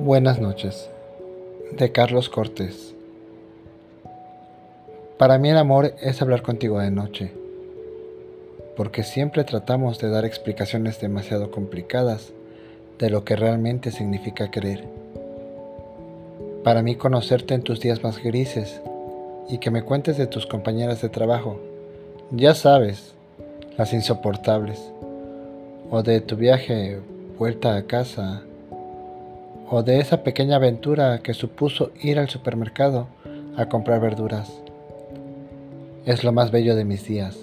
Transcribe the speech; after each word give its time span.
Buenas 0.00 0.38
noches, 0.38 0.88
de 1.72 1.90
Carlos 1.90 2.28
Cortés. 2.28 2.94
Para 5.18 5.38
mí 5.38 5.50
el 5.50 5.58
amor 5.58 5.92
es 6.00 6.22
hablar 6.22 6.42
contigo 6.42 6.78
de 6.78 6.92
noche, 6.92 7.32
porque 8.76 9.02
siempre 9.02 9.42
tratamos 9.42 9.98
de 9.98 10.08
dar 10.08 10.24
explicaciones 10.24 11.00
demasiado 11.00 11.50
complicadas 11.50 12.32
de 13.00 13.10
lo 13.10 13.24
que 13.24 13.34
realmente 13.34 13.90
significa 13.90 14.52
querer. 14.52 14.84
Para 16.62 16.80
mí 16.82 16.94
conocerte 16.94 17.54
en 17.54 17.62
tus 17.62 17.80
días 17.80 18.04
más 18.04 18.22
grises 18.22 18.80
y 19.48 19.58
que 19.58 19.72
me 19.72 19.82
cuentes 19.82 20.16
de 20.16 20.28
tus 20.28 20.46
compañeras 20.46 21.02
de 21.02 21.08
trabajo, 21.08 21.58
ya 22.30 22.54
sabes, 22.54 23.14
las 23.76 23.92
insoportables, 23.92 24.80
o 25.90 26.04
de 26.04 26.20
tu 26.20 26.36
viaje 26.36 27.00
vuelta 27.36 27.74
a 27.76 27.82
casa 27.82 28.44
o 29.70 29.82
de 29.82 30.00
esa 30.00 30.22
pequeña 30.22 30.56
aventura 30.56 31.18
que 31.18 31.34
supuso 31.34 31.90
ir 32.00 32.18
al 32.18 32.28
supermercado 32.28 33.08
a 33.56 33.66
comprar 33.66 34.00
verduras. 34.00 34.50
Es 36.06 36.24
lo 36.24 36.32
más 36.32 36.50
bello 36.50 36.74
de 36.74 36.84
mis 36.84 37.06
días. 37.06 37.36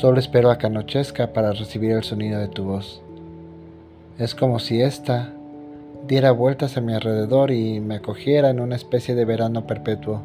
Solo 0.00 0.18
espero 0.18 0.50
a 0.50 0.58
que 0.58 0.66
anochezca 0.66 1.32
para 1.32 1.52
recibir 1.52 1.92
el 1.92 2.04
sonido 2.04 2.38
de 2.38 2.48
tu 2.48 2.64
voz. 2.64 3.02
Es 4.18 4.34
como 4.34 4.58
si 4.58 4.80
ésta 4.80 5.30
diera 6.06 6.30
vueltas 6.30 6.76
a 6.76 6.80
mi 6.80 6.94
alrededor 6.94 7.50
y 7.50 7.80
me 7.80 7.96
acogiera 7.96 8.50
en 8.50 8.60
una 8.60 8.76
especie 8.76 9.14
de 9.14 9.24
verano 9.24 9.66
perpetuo. 9.66 10.22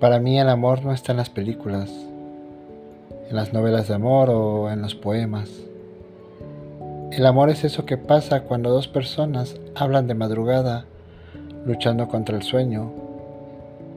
Para 0.00 0.18
mí 0.18 0.40
el 0.40 0.48
amor 0.48 0.84
no 0.84 0.92
está 0.92 1.12
en 1.12 1.18
las 1.18 1.30
películas, 1.30 1.90
en 3.30 3.36
las 3.36 3.52
novelas 3.52 3.88
de 3.88 3.94
amor 3.94 4.30
o 4.30 4.70
en 4.70 4.80
los 4.82 4.94
poemas. 4.94 5.67
El 7.18 7.26
amor 7.26 7.50
es 7.50 7.64
eso 7.64 7.84
que 7.84 7.96
pasa 7.96 8.42
cuando 8.42 8.70
dos 8.70 8.86
personas 8.86 9.56
hablan 9.74 10.06
de 10.06 10.14
madrugada, 10.14 10.84
luchando 11.66 12.06
contra 12.06 12.36
el 12.36 12.44
sueño. 12.44 12.92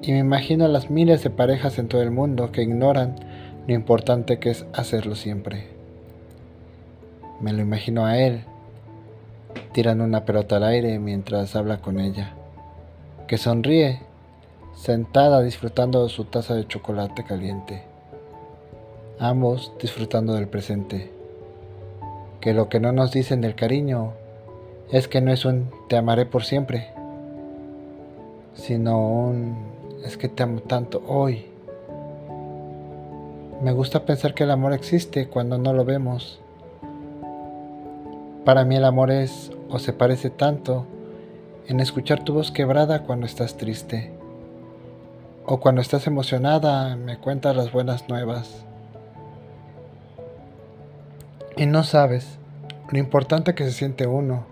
Y 0.01 0.11
me 0.11 0.17
imagino 0.17 0.65
a 0.65 0.69
las 0.69 0.89
miles 0.89 1.21
de 1.21 1.29
parejas 1.29 1.77
en 1.77 1.87
todo 1.87 2.01
el 2.01 2.09
mundo 2.09 2.51
que 2.51 2.63
ignoran 2.63 3.13
lo 3.67 3.75
importante 3.75 4.39
que 4.39 4.49
es 4.49 4.65
hacerlo 4.73 5.13
siempre. 5.13 5.67
Me 7.39 7.53
lo 7.53 7.61
imagino 7.61 8.07
a 8.07 8.17
él, 8.17 8.45
tirando 9.71 10.03
una 10.03 10.25
pelota 10.25 10.55
al 10.55 10.63
aire 10.63 10.97
mientras 10.97 11.55
habla 11.55 11.77
con 11.79 11.99
ella, 11.99 12.33
que 13.27 13.37
sonríe, 13.37 13.99
sentada 14.73 15.43
disfrutando 15.43 16.01
de 16.01 16.09
su 16.09 16.23
taza 16.23 16.55
de 16.55 16.67
chocolate 16.67 17.23
caliente, 17.23 17.83
ambos 19.19 19.73
disfrutando 19.79 20.33
del 20.33 20.47
presente 20.47 21.20
que 22.41 22.53
lo 22.53 22.67
que 22.67 22.79
no 22.79 22.91
nos 22.91 23.11
dicen 23.11 23.39
del 23.39 23.55
cariño 23.55 24.13
es 24.91 25.07
que 25.07 25.21
no 25.21 25.31
es 25.31 25.45
un 25.45 25.69
te 25.87 25.95
amaré 25.95 26.25
por 26.25 26.43
siempre, 26.43 26.89
sino 28.55 28.99
un 28.99 29.55
es 30.03 30.17
que 30.17 30.27
te 30.27 30.43
amo 30.43 30.61
tanto 30.61 31.03
hoy. 31.07 31.45
Me 33.61 33.71
gusta 33.71 34.05
pensar 34.05 34.33
que 34.33 34.43
el 34.43 34.51
amor 34.51 34.73
existe 34.73 35.27
cuando 35.27 35.59
no 35.59 35.71
lo 35.71 35.85
vemos. 35.85 36.41
Para 38.43 38.65
mí 38.65 38.75
el 38.75 38.85
amor 38.85 39.11
es 39.11 39.51
o 39.69 39.77
se 39.77 39.93
parece 39.93 40.31
tanto 40.31 40.87
en 41.67 41.79
escuchar 41.79 42.23
tu 42.23 42.33
voz 42.33 42.51
quebrada 42.51 43.03
cuando 43.03 43.27
estás 43.27 43.55
triste 43.55 44.11
o 45.45 45.59
cuando 45.59 45.81
estás 45.81 46.07
emocionada 46.07 46.95
me 46.95 47.17
cuentas 47.17 47.55
las 47.55 47.71
buenas 47.71 48.09
nuevas. 48.09 48.65
Y 51.61 51.67
no 51.67 51.83
sabes 51.83 52.39
lo 52.89 52.97
importante 52.97 53.53
que 53.53 53.65
se 53.65 53.71
siente 53.71 54.07
uno 54.07 54.45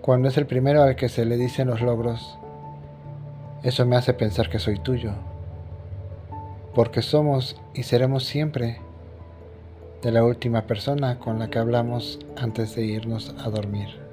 cuando 0.00 0.28
es 0.28 0.38
el 0.38 0.46
primero 0.46 0.80
al 0.80 0.94
que 0.94 1.08
se 1.08 1.24
le 1.24 1.36
dicen 1.36 1.66
los 1.66 1.80
logros. 1.80 2.38
Eso 3.64 3.84
me 3.84 3.96
hace 3.96 4.14
pensar 4.14 4.48
que 4.48 4.60
soy 4.60 4.78
tuyo, 4.78 5.10
porque 6.72 7.02
somos 7.02 7.60
y 7.74 7.82
seremos 7.82 8.26
siempre 8.26 8.78
de 10.02 10.12
la 10.12 10.22
última 10.22 10.68
persona 10.68 11.18
con 11.18 11.40
la 11.40 11.50
que 11.50 11.58
hablamos 11.58 12.20
antes 12.36 12.76
de 12.76 12.84
irnos 12.84 13.34
a 13.44 13.50
dormir. 13.50 14.05